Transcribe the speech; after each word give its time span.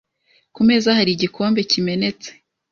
Ku 0.53 0.61
meza 0.67 0.89
hari 0.97 1.11
igikombe 1.13 1.59
kimenetse. 1.71 2.29